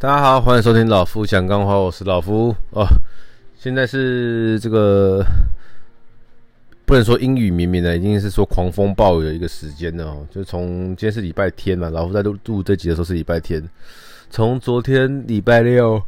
[0.00, 2.86] 大家好，欢迎收听老夫讲干话，我是老夫哦。
[3.58, 5.22] 现在是这个
[6.86, 10.26] 不能说阴雨绵绵的，已经是说狂风暴雨的一个时间了哦。
[10.30, 13.62] 就从今天是礼拜天嘛，老夫在录录这集的时候是礼拜天，
[14.30, 16.02] 从昨天礼拜六，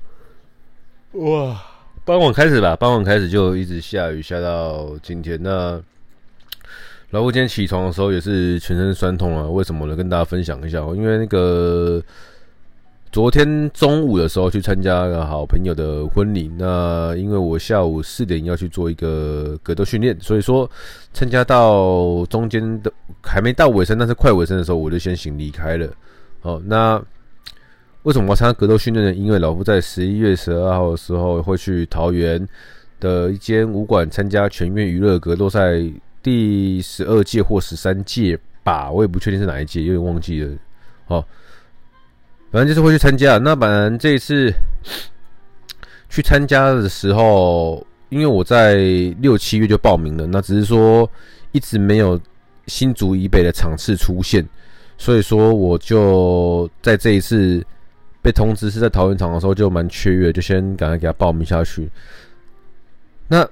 [1.10, 1.62] 哇，
[2.06, 5.38] 傍晚开始吧，傍晚开始就一直下雨，下到今天。
[5.42, 5.78] 那
[7.10, 9.94] 老夫今天起床的时候也是全身酸痛啊，为什么呢？
[9.94, 12.02] 跟大家分享一下哦，因为那个。
[13.12, 20.68] 昨天中午的时候去参加个好朋友的婚礼，那因为我下午四点要去做一个格斗训练，所以说
[21.12, 22.90] 参加到中间的
[23.22, 25.86] 还没到尾声，但是快尾声的时候，我就先行离开了。
[26.40, 26.98] 好，那
[28.04, 29.12] 为什么我要参加格斗训练呢？
[29.12, 32.48] 因为老夫在十一月十二号的时候会去桃园
[32.98, 35.78] 的一间武馆参加全院娱乐格斗赛
[36.22, 40.50] 第十二届或十三届吧，我也不确定是哪一届，有点忘记了。
[41.04, 41.22] 好。
[42.52, 43.38] 反正就是会去参加。
[43.38, 44.52] 那本来这一次
[46.08, 48.76] 去参加的时候，因为我在
[49.20, 51.10] 六七月就报名了，那只是说
[51.50, 52.20] 一直没有
[52.66, 54.46] 新竹以北的场次出现，
[54.98, 57.64] 所以说我就在这一次
[58.20, 61.90] 被通知是在桃园场的时候就蛮雀跃，就先赶快给他报名下去。
[63.26, 63.48] 那。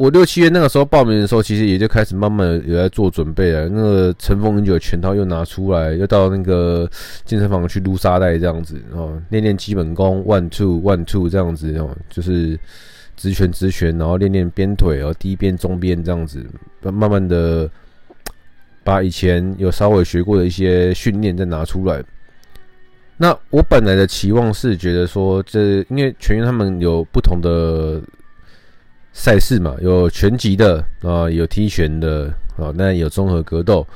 [0.00, 3.68] 我六七月那个时候报名的时候，其实也就开始慢慢有在做准备了。
[3.68, 6.90] 那个尘封已久的拳套又拿出来，又到那个
[7.26, 12.58] 健身房去撸沙袋这样子哦，练练基本功，one two one two 这样子哦，就是
[13.14, 16.42] 直拳直拳，然后练练鞭腿哦，低鞭中鞭这样子，
[16.80, 17.68] 慢慢的
[18.82, 22.02] 把以前有稍微学过的一些训练再拿出来。
[23.18, 28.00] 那我本来的期望是觉得说，这因为全员他们有不同的。
[29.12, 33.86] 赛事嘛，有拳击的啊，有踢拳的啊，那有综合格斗。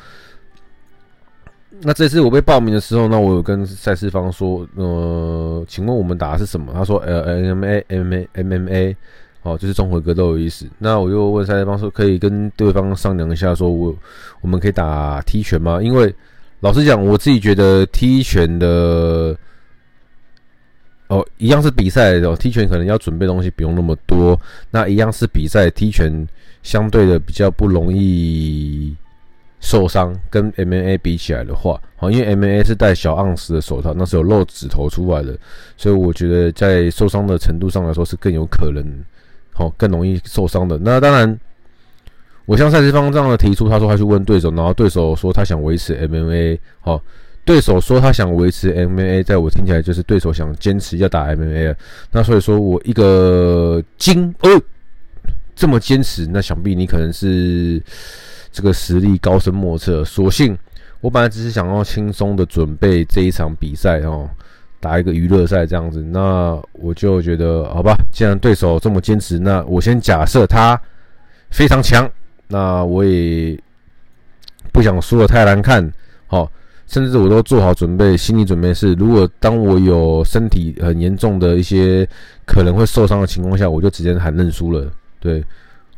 [1.80, 6.72] 那这次我被报名的时候，那我有跟赛事方说，呃，请问我们打的是什么？
[6.72, 8.96] 他说，呃，MMA，MMA，MMA，
[9.42, 10.66] 哦，就是综合格斗的意思。
[10.78, 13.94] 那我又问赛事方说，可以跟对方商量一下，说我
[14.40, 15.82] 我们可以打踢拳吗？
[15.82, 16.14] 因为
[16.60, 19.36] 老实讲，我自己觉得踢拳的。
[21.14, 24.38] 哦，一样是比赛哦，踢拳可能要准备东西不用那么多。
[24.72, 26.26] 那一样是比赛，踢拳
[26.64, 28.92] 相对的比较不容易
[29.60, 35.38] 受伤，跟 MMA 比起来的话，好，因为 MMA 是戴小盎司的手套，那是有露指头出来的，
[35.76, 38.84] 所以我觉得在受伤的程度上来说是更有可能，
[39.52, 40.76] 好，更容易受伤的。
[40.78, 41.38] 那当然，
[42.44, 47.00] 我像赛事方这样的提出，他说他去问对手，然后对手说他想维持 MMA，好。
[47.44, 51.76] 对手说他想维持 MMA，在我听起来就是对手想坚持要打 MMA。
[52.10, 54.48] 那所以说我一个精哦
[55.54, 57.82] 这么坚持，那想必你可能是
[58.50, 60.02] 这个实力高深莫测。
[60.02, 60.56] 所幸
[61.02, 64.26] 我本来只是想要轻松的准备这一场比赛哦，
[64.80, 66.02] 打一个娱乐赛这样子。
[66.02, 70.80] 那我就觉得好吧，既然对手这么坚持，那我先假设他
[71.50, 72.10] 非常强，
[72.48, 73.54] 那我也
[74.72, 75.92] 不想输的太难看，
[76.26, 76.50] 好。
[76.86, 82.06] 甚至我都做好准备，心理准备是，如果当我有身体很严重的一些
[82.46, 84.86] 可能会受伤的情况下，我就直接喊认输了。
[85.18, 85.42] 对，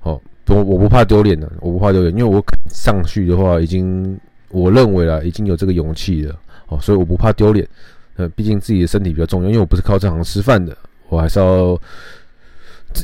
[0.00, 4.18] 好，我我不怕丢脸的，我不怕丢脸，因为我上去的话，已经
[4.50, 6.34] 我认为啦，已经有这个勇气了。
[6.68, 7.66] 哦，所以我不怕丢脸。
[8.16, 10.74] 呃，毕竟自己的身体比较重要，因为我不是靠这行吃饭的，
[11.08, 11.78] 我还是要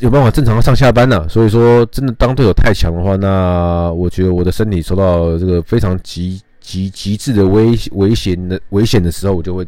[0.01, 1.29] 有办法正常上下班的。
[1.29, 6.41] 所以说，真的当队友太强的话，那我觉得我的身体受到这个非常急。
[6.63, 9.67] 极极致的危危险的危险的时候，我就会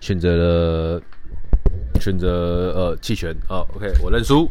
[0.00, 1.02] 选择了
[2.00, 3.60] 选择呃弃权啊。
[3.76, 4.48] OK，我认输，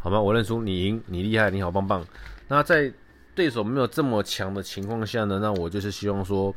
[0.00, 0.20] 好吗？
[0.20, 2.04] 我认输，你赢，你厉害，你好棒棒。
[2.48, 2.92] 那在
[3.32, 6.52] 对手没有这么强的情况下呢，那我就是希望说，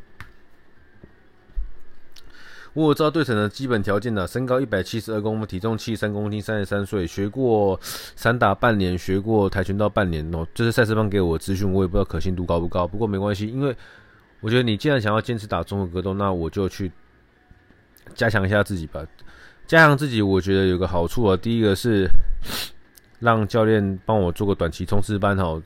[2.74, 7.80] 我知道对手的基本条件呢，身高一百七十二公分，体重七十三公斤，三十三岁，学过
[8.16, 10.46] 散打半年，学过跆拳道半年哦。
[10.56, 13.78] 这是赛事方给我的资讯，我也不知道可信度高不高，不过没关系，因为。
[14.40, 16.92] 我觉得你既然想要坚持打综合格斗，那我就去
[18.14, 19.04] 加强一下自己吧。
[19.66, 21.36] 加强自己，我觉得有个好处啊。
[21.36, 22.08] 第一个是
[23.20, 25.62] 让教练帮我做个短期冲刺班哈，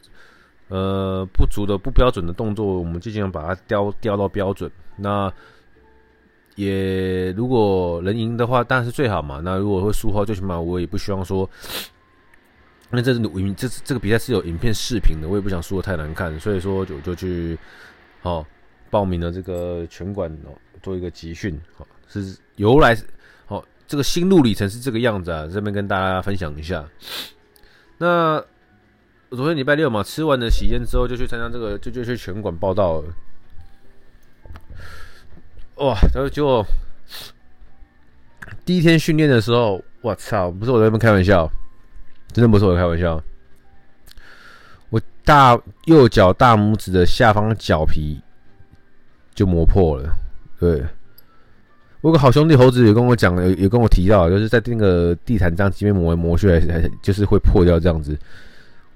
[0.70, 4.72] 呃，不足的、不标准的动作，我们尽量把它调调到标准。
[4.96, 5.32] 那
[6.56, 9.40] 也如果能赢的话，当然是最好嘛。
[9.44, 11.48] 那如果会输的话，最起码我也不希望说，
[12.92, 17.56] 因为这是影这这个比赛是有影片视频的，我也不想输的太难看，所以说就就去
[18.22, 18.44] 好。
[18.92, 20.54] 报名的这个拳馆哦，
[20.84, 22.96] 做一个集训，哦，是由来，
[23.48, 26.86] 好，这个心路历程是这个样子啊，这边跟大家分享一下。
[27.98, 28.44] 那
[29.30, 33.14] 昨天礼拜六嘛，吃完了喜宴之后，就去参加这个，就就去拳馆报到了。
[35.76, 36.64] 哇，然后就
[38.66, 41.50] 第一天训练的时候，我操，不是我在那边开玩笑，
[42.34, 43.24] 真的不是我在开玩笑。
[44.90, 48.22] 我大右脚大拇指的下方脚皮
[49.34, 50.10] 就磨破了。
[50.60, 50.84] 对，
[52.02, 58.18] 我有个好兄弟猴子也跟我讲，也也跟我提到，就是在那个地毯这样这边磨来磨去，还就是会破掉这样子。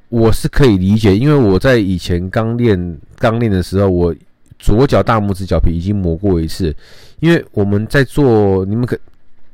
[0.09, 4.15] 我是可以理解，因为我在以前刚练刚练的时候，我
[4.59, 6.73] 左脚大拇指脚皮已经磨过一次。
[7.19, 8.97] 因为我们在做，你们可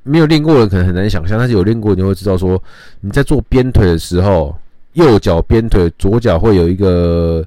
[0.04, 2.62] 没有练过的人可能很难想象，但是有练过你会知道说，
[3.00, 4.54] 你在做鞭腿的时候，
[4.94, 7.46] 右脚鞭腿，左脚会有一个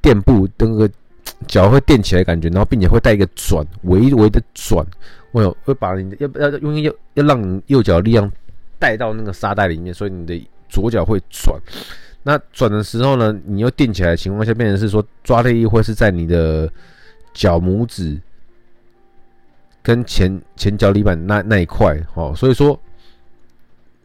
[0.00, 0.88] 垫步，那个
[1.46, 4.84] 脚会垫起来感觉，然后并且会带一个转，微微的转，
[5.32, 8.30] 我有会把你的要要用要要让你右脚力量
[8.78, 11.60] 带到那个沙袋里面，所以你的左脚会转。
[12.22, 16.70] 那转的时候呢，你又垫起来的情况下，变成是说抓力会是在你的
[17.32, 18.18] 脚拇指
[19.82, 22.78] 跟前前脚底板那那一块，哦，所以说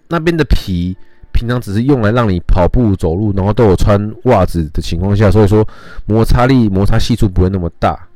[0.08, 0.96] 那边的皮
[1.34, 5.68] 平常只是用来让你跑步走路，然后都有穿袜子的情况下，所以说
[6.06, 8.08] 摩擦力摩擦系数不会那么大。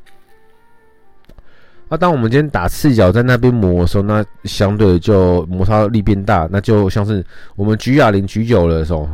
[1.90, 7.26] 那、当我们今天打赤脚在那边磨的时候，那相对就摩擦力变大，那就像是
[7.56, 9.10] 我们举哑铃举久了的时候。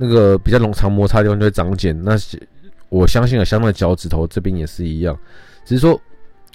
[0.00, 2.12] 那个比较容长摩擦的地方就会长茧，那
[2.88, 5.18] 我相信啊，相当脚趾头这边也是一样，
[5.64, 6.00] 只是说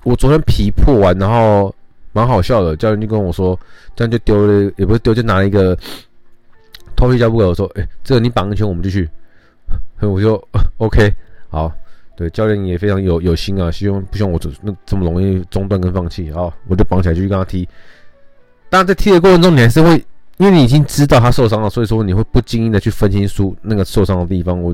[0.06, 1.76] 我昨天皮破完，然后
[2.14, 3.60] 蛮好笑的，教练就跟我说，
[3.98, 5.78] 这样就丢了，也不是丢，就拿了一个
[6.96, 9.10] 头皮胶不给我说，哎、这个你绑一圈，我们就去，
[10.02, 10.36] 我就
[10.78, 11.14] OK，
[11.50, 11.72] 好，
[12.16, 17.68] 对，教练也非常有有心啊，希望不希望我那这么容易中断跟放弃，好，我就绑起来继续跟他踢，
[18.70, 20.04] 当然在踢的过程中，你还是会。
[20.38, 24.60] 因为你已经知道他受伤了，所以说你会不经意的去分析出那个受伤的地方。
[24.60, 24.74] 我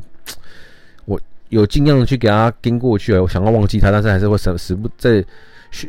[1.04, 1.19] 我
[1.50, 5.24] 有尽量的去给他跟过去啊，我想要忘记他，但是还是会时时不在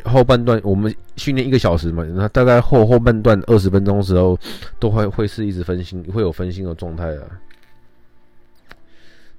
[0.05, 0.59] 后半段。
[0.63, 4.37] 我们训练一个小时嘛，那大概后后半段二十分钟时候，
[4.79, 7.23] 都会会是一直分心，会有分心的状态啊。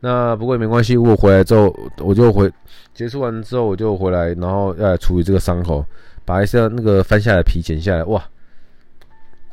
[0.00, 2.50] 那不过也没关系，我回来之后我就回
[2.92, 5.84] 结束完之后我就回来，然后要来处理这个伤口，
[6.24, 8.22] 把一些那个翻下来的皮剪下来，哇。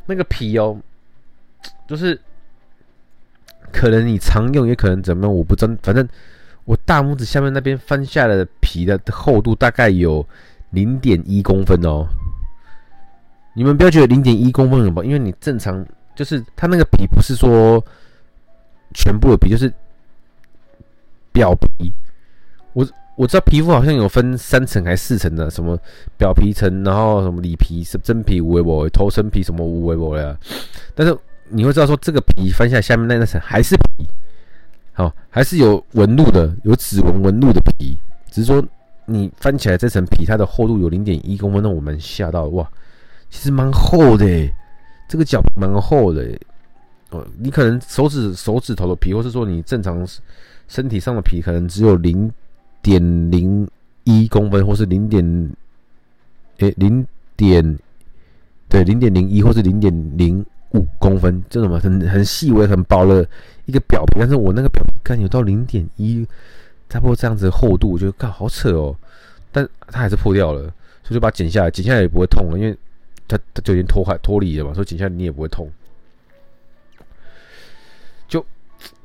[0.08, 0.76] 那个皮哦，
[1.88, 2.20] 就是
[3.72, 5.78] 可能你常用，也可能怎么样，我不真。
[5.84, 6.10] 反正
[6.66, 10.26] 我大拇指下面那边翻下来的皮的厚度大概有
[10.72, 12.08] 零点一公分哦。
[13.54, 15.86] 你们不要觉得零点一公分很薄，因为你正常
[16.16, 17.84] 就是它那个皮不是说
[18.94, 19.74] 全部的皮，就是
[21.32, 21.92] 表皮。
[22.74, 22.88] 我。
[23.20, 25.78] 我知道皮肤好像有分三层还是四层的，什么
[26.16, 30.34] 表皮层，然后什么里皮是真皮无微薄，头层皮什么无微薄呀。
[30.96, 31.14] 但是
[31.50, 34.08] 你会知道说这个皮翻下来下面那那层还是皮，
[34.94, 38.00] 好，还是有纹路的，有指纹纹路的皮，
[38.32, 38.66] 只是说
[39.10, 42.70] 你翻起来这层皮它的厚度有零点一公分，那我们吓到哇，
[43.30, 44.26] 其实蛮厚的，
[45.08, 46.38] 这个脚蛮厚的
[47.10, 47.26] 哦。
[47.38, 50.08] 你可能手指手指头的皮，或是说你正常
[50.68, 52.32] 身体上的皮，可能只有零。
[52.82, 53.68] 点零
[54.06, 55.22] 一公分，或是零点，
[56.60, 57.78] 诶，零点，
[58.70, 63.28] 对，零点零一，或是零点零五公分，这种嘛，很很细微、很薄的
[63.66, 64.16] 一个表皮。
[64.18, 66.26] 但是我那个表皮看有到零点一，
[66.90, 68.96] 差不多这样子厚度，我觉得靠，好扯哦。
[69.52, 70.64] 但它还是破掉了，
[71.04, 72.78] 所以就把它剪下来，剪下来也不会痛了，因为
[73.28, 75.70] 它它就已经脱开脱离了嘛，所以剪下来你也不会痛。
[78.28, 78.46] 就，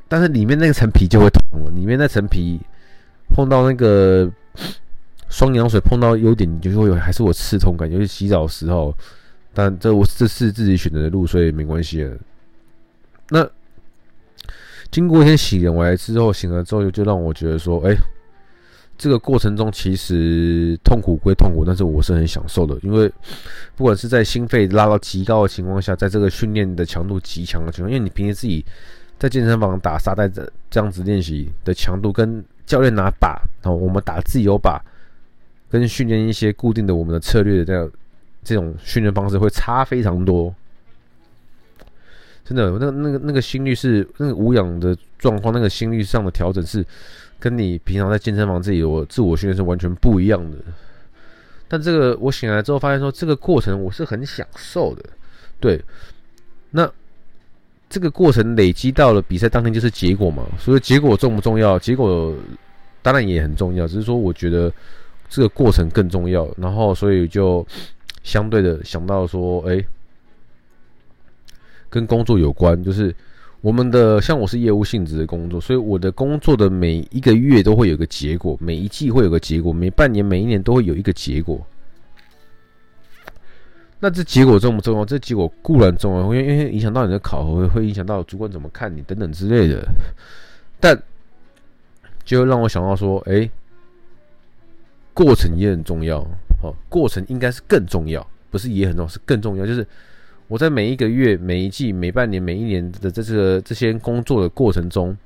[0.09, 2.61] 但是里面那层皮就会痛了，里面那层皮。
[3.31, 4.31] 碰到那个
[5.29, 8.95] 双氧水，碰到优点，你就会有还是我刺痛感，尤其洗澡时候。
[9.53, 12.17] 但这我这是自己选择的路，所以没关系了。
[13.31, 13.49] 那
[14.95, 17.97] 经过一天洗完来之后，醒了之后就让我觉得说，哎、
[18.97, 23.11] 这个过程中其实痛苦归痛苦，但是我是很享受的，因为
[23.75, 28.65] 不管是在心肺拉到极高的情况下，在这个训练的强度极强的情况，因为你平时自己
[29.19, 34.81] 在健身房打沙袋这这样子练习的强度跟教练拿把，然后我们打自由把，
[35.69, 37.91] 跟训练一些固定的我们的策略的这样
[38.45, 40.55] 这种训练方式会差非常多。
[42.45, 46.85] 真的，那那个那个心率是那个无氧的状况，那个心率上的调整是
[47.39, 50.59] 跟你平常在健身房自己我自我训练是完全不一样的。
[51.69, 55.03] 但这个我醒来之后发现说，这个过程我是很享受的。
[55.59, 55.83] 对，
[56.71, 56.91] 那。
[57.91, 61.79] 这个过程累积到了比赛当天就是结果嘛，所以结果重不重要？
[61.79, 62.35] 结果
[63.03, 64.73] 当然也很重要，只是说我觉得
[65.29, 66.49] 这个过程更重要。
[66.57, 67.65] 然后所以就
[68.25, 69.85] 相对的想到说，哎，
[71.95, 73.15] 跟工作有关，就是
[73.61, 81.65] 我们的像我是业务性质的工作，所以我的工作的每一个月都会有个结果，每一季会有个结果，每半年、每一年都会有一个结果。
[84.01, 85.05] 那这结果重不重要？
[85.05, 89.87] 这结果固然重要，因为因为影响到你的考核，会影响到主管怎么看你等等之类的。
[90.81, 91.01] 但
[92.25, 93.49] 就让我想到说，哎，
[95.15, 96.19] 过程也很重要。
[96.61, 99.65] 哦，过程应该是更重要，不是也很重要，是更重要。
[99.65, 99.87] 就是
[100.55, 105.17] 我在每一个月、每一季、每半年、每一年的这个这些工作的过程中。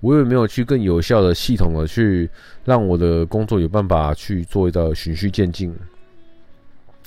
[0.00, 2.28] 我有没有去更有效的、系统的去
[2.66, 5.74] 让我的工作有办法去做一道循序渐进？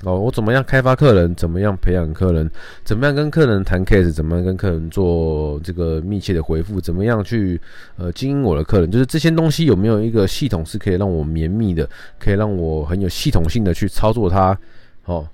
[0.03, 1.35] 哦，我怎么样开发客人？
[1.35, 2.49] 怎么样培养客人？
[2.83, 4.11] 怎么样跟客人谈 case？
[4.11, 6.81] 怎么样跟客人做这个密切的回复？
[6.81, 7.61] 怎么样去
[7.97, 8.89] 呃经营我的客人？
[8.89, 14.57] 就是这些东西有没有一个系统是可以让我绵密的，可以让我很有系统性的去操作它？
[15.05, 15.27] 哦。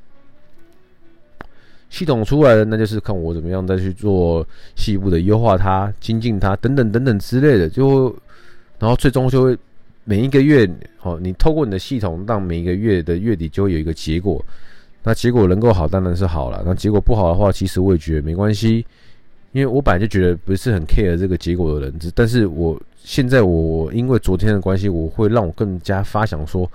[1.89, 8.15] 系统出来的，那就是看我怎么样再去做细部的优化它、精进它等等等等之类的，就
[8.77, 9.57] 然后最终就会
[10.03, 14.43] 每一个月，好，你透过你的系统，让每一个月的月底就会有一个结果。
[15.03, 16.61] 那结果能够好，当然是好了。
[16.65, 18.85] 那结果不好的话，其实我也觉得没关系，
[19.51, 26.69] 因为我本来就觉得不是很 care 这个结果的人，但是我现在我因为昨天的关系，我会让我更加发想说，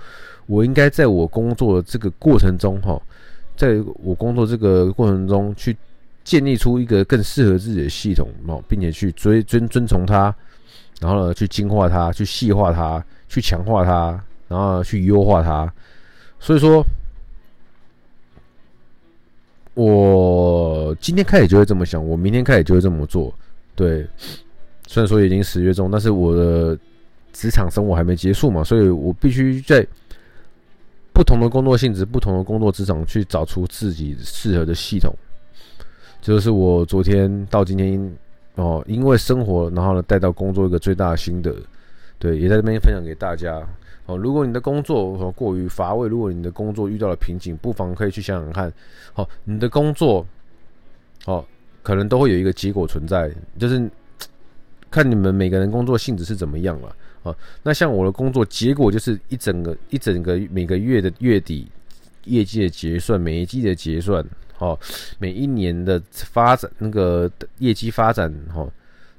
[0.47, 3.01] 我应该在我工作的这个过程中，哈。
[3.55, 5.75] 在我工作这个过程中，去
[6.23, 10.33] 建立出一个更适合自己的系统，哦，并且去追遵遵从它，
[10.99, 15.71] 然后呢，去精化它，去细化它，去强化它，然后去优化它。
[16.39, 16.83] 所以说，
[19.73, 23.33] 我今天开始就会这么想，我明天开始就会这么做。
[23.75, 24.05] 对，
[24.87, 26.77] 虽然说已经十月中，但是我的
[27.31, 29.85] 职场生活还没结束嘛，所以我必须在。
[31.15, 35.15] 不同的工作性质，不同的工作职场，去找出自己适合的系统，
[36.21, 38.17] 这就是我昨天到今天
[38.55, 41.55] 哦，因为生活，然后呢带到工作一个最大的心得，
[42.19, 43.65] 对，也在这边分享给大家
[44.07, 44.17] 哦。
[44.17, 48.71] 如果你的工作过于乏味，如果你的工作遇到了瓶颈，不妨可以去想想看，
[49.13, 50.25] 哦，你的工作
[51.25, 51.45] 哦，
[51.81, 53.89] 可能都会有一个结果存在，就是
[54.91, 56.93] 看你们每个人工作性质是怎么样了。
[57.25, 61.67] 啊，那像我的工作结果就是一整个一整个每个月的月底
[62.25, 64.23] 业绩的结算，每一季的结算，
[64.59, 64.79] 哦，
[65.17, 68.63] 每一年的发展那个业绩发展，哈，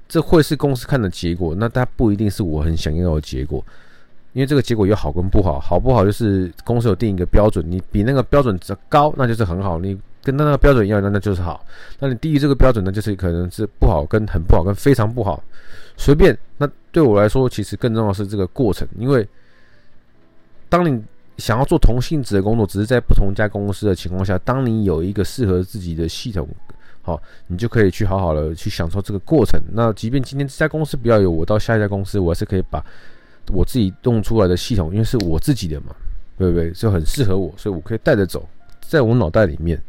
[0.07, 3.61] 这会是公司看的结果，那它不一定是我很想要的结果，
[4.31, 11.65] 因为这个结果有好跟不好，好不好就是公司有定一个标准，你比那个标准值高，那就是很好，你跟那个标准一样，那那就是好，
[11.99, 15.43] 那你低于这个标准呢，就是可能是不好，跟很不好，跟非常不好。
[15.99, 18.87] 随便，那对我来说，其实更重要的是这个过程。
[18.97, 19.27] 因为
[20.67, 20.99] 当你
[21.37, 26.49] 想要做同性质的工作，只是在不同家公司的情况下，当你有一个适合自己的系统，
[27.03, 29.61] 好，你就可以去好好的去享受这个过程。
[29.73, 32.83] 那即便今天这家公司不要有我，到下一家公司，我还是可以把
[33.53, 35.95] 我自己弄出来的系统，因为是我自己的嘛，
[36.35, 36.71] 对不对？
[36.71, 38.49] 就很适合我，所以我可以带着走，
[38.81, 39.79] 在我脑袋里面，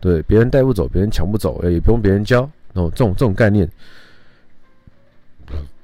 [0.00, 3.68] 对，别人带不走，别人抢不走，也不用别人教，哦，这种这种概念。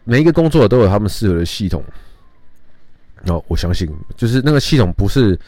[0.04, 1.84] 每一个工作都有他们适合的系统，
[3.26, 5.38] 哦，我相信就是那个系统不是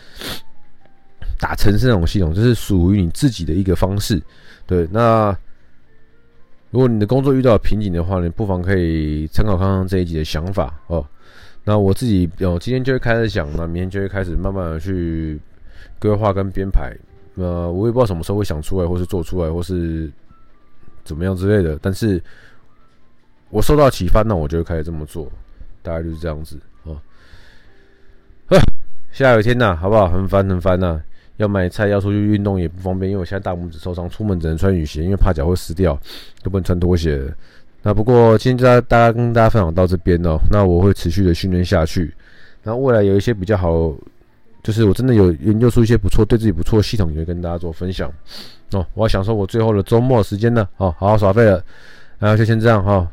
[1.41, 4.23] 打程式那种系统，就是属于你自己的一个方式。
[4.67, 5.37] 对，那
[6.71, 11.05] 如果你的工作遇到瓶颈的话，你不妨可以参考看看这一集的想法哦。
[11.65, 15.41] 那我自己哦，今天就会开始想，那明天就会开始慢慢的去
[15.99, 16.95] 规划跟编排。
[17.37, 20.11] 呃，我也不知道什么时候会想出来，或是做出来，或是
[21.05, 22.23] 怎么样之类的，但是。
[23.53, 25.31] 我受到启发，那我就开始这么做，
[25.83, 26.97] 大概就是这样子啊。
[28.49, 28.59] 呵，
[29.13, 30.09] 下雨天呐，好不好？
[30.09, 30.99] 很烦很烦呐，
[31.37, 35.95] 要买菜，要出去运动也不方便，因为我现在大拇指受伤，出门只能穿雨鞋，因为怕脚会湿掉，
[36.43, 37.23] 都不能穿拖鞋。
[37.83, 42.15] 那不过今天大家跟大家分享到这边哦，那我会持续的训练下去。
[42.63, 43.95] 那未来有一些比较好，
[44.63, 48.11] 就是我真的有研究出一些不错、对自己不错的系统，也会跟大家做分享
[48.71, 48.87] 哦。
[48.95, 51.63] 我要享受我最后的周末时间呢，哦，好好耍废了，
[52.19, 53.07] 然后就先这样哈。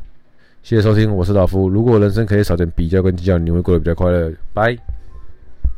[0.61, 1.67] 谢谢收听，我是老夫。
[1.67, 4.31] 如果人生可以少点比较跟计较，你会过得比较快乐。
[4.53, 4.77] 拜。